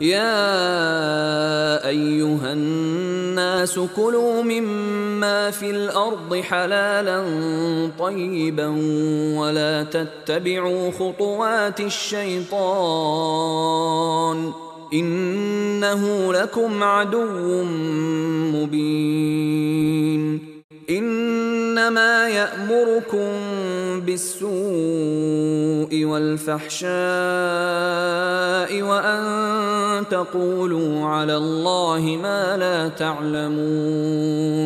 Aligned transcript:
يا 0.00 1.88
ايها 1.88 2.52
الناس 2.52 3.80
كلوا 3.96 4.42
مما 4.42 5.50
في 5.50 5.70
الارض 5.70 6.36
حلالا 6.36 7.22
طيبا 7.98 8.66
ولا 9.38 9.82
تتبعوا 9.82 10.90
خطوات 10.90 11.80
الشيطان 11.80 12.54
انه 14.92 16.32
لكم 16.32 16.82
عدو 16.82 17.62
مبين 18.54 19.74
انما 20.90 22.28
يأمركم 22.28 23.30
بالسوء 24.00 24.50
والفحشاء 26.04 26.92
وان 28.82 29.43
تقولوا 30.10 31.06
على 31.06 31.36
الله 31.36 32.18
ما 32.22 32.56
لا 32.56 32.88
تعلمون 32.88 34.63